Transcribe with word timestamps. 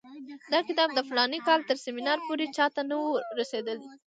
دا 0.53 0.59
کتاب 0.67 0.89
د 0.93 0.99
فلاني 1.09 1.39
کال 1.47 1.59
تر 1.69 1.77
سیمینار 1.85 2.19
پورې 2.27 2.45
چا 2.57 2.65
ته 2.75 2.81
نه 2.89 2.95
وو 3.01 3.11
رسېدلی. 3.39 3.87